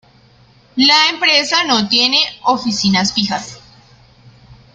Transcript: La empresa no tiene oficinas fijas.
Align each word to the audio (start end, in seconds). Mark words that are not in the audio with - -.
La 0.77 1.09
empresa 1.13 1.63
no 1.63 1.87
tiene 1.87 2.17
oficinas 2.45 3.13
fijas. 3.13 3.59